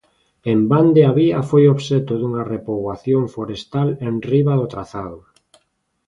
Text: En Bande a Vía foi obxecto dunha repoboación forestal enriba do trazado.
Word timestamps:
En 0.51 0.59
Bande 0.71 1.01
a 1.09 1.11
Vía 1.19 1.39
foi 1.49 1.63
obxecto 1.75 2.13
dunha 2.17 2.43
repoboación 2.53 3.23
forestal 3.35 3.87
enriba 4.09 4.53
do 4.59 4.65
trazado. 4.73 5.19